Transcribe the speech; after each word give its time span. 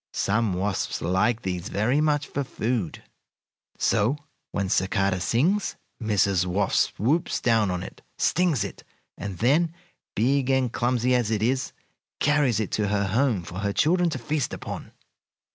Some 0.13 0.53
wasps 0.55 0.99
like 0.99 1.43
these 1.43 1.69
very 1.69 2.01
much 2.01 2.25
for 2.25 2.43
food. 2.43 3.03
So, 3.77 4.17
when 4.51 4.67
cicada 4.67 5.19
sings, 5.19 5.75
Mrs. 6.01 6.43
Wasp 6.43 6.95
swoops 6.95 7.39
down 7.39 7.69
on 7.69 7.83
it, 7.83 8.01
stings 8.17 8.63
it, 8.63 8.83
and 9.15 9.37
then, 9.37 9.75
big 10.15 10.49
and 10.49 10.73
clumsy 10.73 11.13
as 11.13 11.29
it 11.29 11.43
is, 11.43 11.71
carries 12.19 12.59
it 12.59 12.71
to 12.71 12.87
her 12.87 13.09
home 13.09 13.43
for 13.43 13.59
her 13.59 13.73
children 13.73 14.09
to 14.09 14.17
feast 14.17 14.53
upon." 14.55 14.91